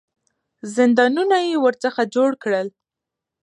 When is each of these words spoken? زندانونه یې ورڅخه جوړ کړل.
زندانونه 0.75 1.37
یې 1.47 1.55
ورڅخه 1.65 2.03
جوړ 2.15 2.31
کړل. 2.43 2.67